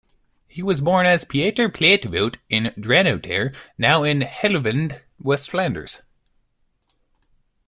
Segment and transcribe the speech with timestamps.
[0.47, 6.01] He was born as Pieter Platevoet in Dranouter, now in Heuvelland, West Flanders.